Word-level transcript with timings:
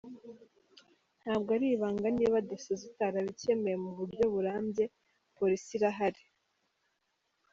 Ntabwo 1.21 1.49
ari 1.55 1.67
ibanga 1.75 2.07
niba 2.17 2.37
Dasso 2.49 2.73
zitarabikemuye 2.81 3.75
mu 3.83 3.91
buryo 3.97 4.23
burambye, 4.33 4.85
polisi 5.37 5.71
irahari,. 5.77 6.23